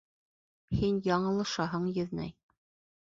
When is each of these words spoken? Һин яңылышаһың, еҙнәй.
Һин 0.79 0.97
яңылышаһың, 1.09 1.87
еҙнәй. 1.99 2.37